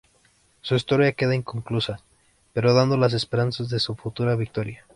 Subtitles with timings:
[0.61, 1.99] Su historia queda inconclusa,
[2.53, 4.83] pero dando la esperanza de su futura victoria.